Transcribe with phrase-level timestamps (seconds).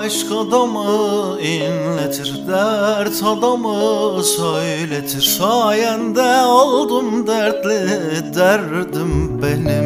[0.00, 5.22] Aşk adamı inletir, dert adamı söyletir.
[5.22, 9.84] Sayende oldum dertli, derdim benim.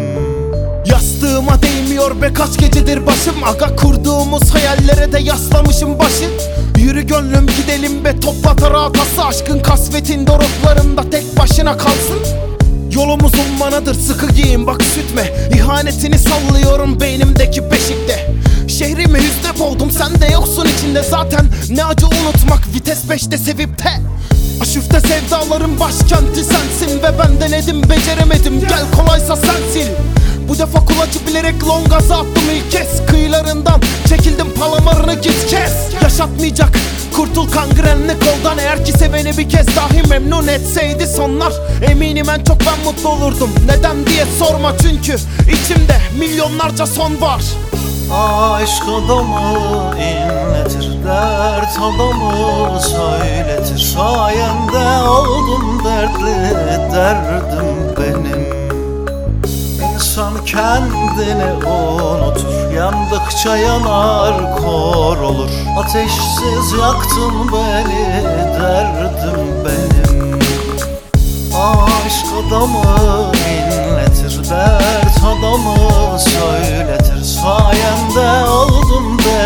[0.87, 3.45] Yastığıma değmiyor be kaç gecedir başım.
[3.45, 6.31] Aga kurduğumuz hayallere de yaslamışım başı.
[6.79, 12.19] Yürü gönlüm gidelim be topla taratası Aşkın kasvetin doruklarında tek başına kalsın.
[12.95, 15.23] Yolumuz ummanadır sıkı giyin bak üşütme
[15.55, 17.64] İhanetini sallıyorum beynimdeki
[21.71, 24.01] Ne acı unutmak vites beşte sevip de
[24.61, 28.61] Aşıfte sevdaların başkenti sensin Ve ben denedim beceremedim.
[28.61, 29.89] Gel kolaysa sen sil.
[30.49, 33.07] Bu defa kulacı bilerek long gaza attım ilk kez.
[33.07, 35.73] Kıyılarından çekildim palamarını git kes!
[36.03, 36.71] Yaşatmayacak
[37.17, 38.59] kurtul kangrenli koldan.
[38.59, 41.53] Eğer ki seveni bir kez dahi memnun etseydi sonlar
[41.91, 43.51] Eminim en çok ben mutlu olurdum.
[43.67, 45.17] Neden diye sorma çünkü
[45.53, 47.43] içimde milyonlarca son var
[48.13, 53.79] Aşk adamı inletir, dert adamı söyletir.
[53.79, 56.55] Sayende oldum dertli,
[56.93, 58.55] derdim benim.
[59.95, 65.51] İnsan kendini unutur, yandıkça yanar kor olur.
[65.79, 68.25] Ateşsiz yaktın beni,
[68.61, 70.41] derdim benim.
[71.55, 73.24] Aşk adamı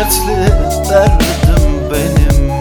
[0.09, 2.51] dertli, derdim benim.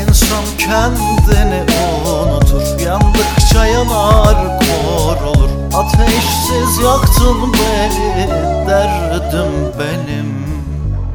[0.00, 1.62] İnsan kendini
[2.06, 5.50] unutur, yandıkça yanar kor olur.
[5.74, 8.28] Ateşsiz yaktın beni,
[8.68, 10.38] derdim benim.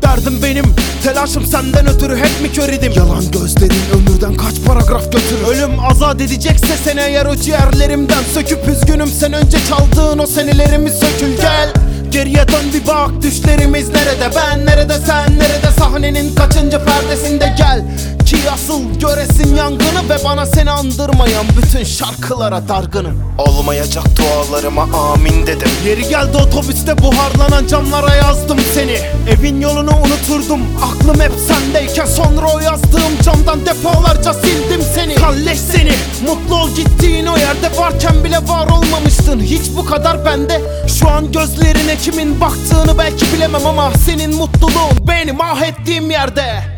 [0.02, 0.66] Derdim benim
[1.04, 2.94] telaşım senden ötürü hep mi kör idim?
[2.96, 5.48] Yalan gözlerin ömürden kaç paragraf götürür?
[5.48, 8.24] Ölüm azat edecekse seni eğer o ciğerlerimden.
[8.34, 11.38] Söküp üzgünüm sen önce çaldığın o senelerimi sökül
[12.24, 14.30] Geriye dön bir bak düşlerimiz nerede?
[14.36, 15.72] Ben nerede sen nerede?
[15.80, 17.84] Sahnenin kaçıncı perdesinde gel.
[18.26, 23.24] Ki asıl göresin yangını ve bana seni andırmayan bütün şarkılara dargınım.
[23.38, 25.70] Olmayacak dualarıma amin dedim.
[25.86, 28.98] Yeri geldi otobüste buharlanan camlara yazdım seni.
[29.30, 30.62] Evin yolunu unuturdum.
[30.84, 32.60] Aklım hep sendeyken Sonra o
[33.04, 35.16] yazdığım camdan defalarca sildim seni.
[35.16, 35.92] Kalleş seni.
[36.28, 40.62] Mutlu ol gittiğin o yerde varken bile var olmamıştın Hiç bu kadar bende.
[41.00, 46.73] Şu an gözlerine kimin baktığını belki bilemem ama Senin mutluluğun benim ah ettiğim yerde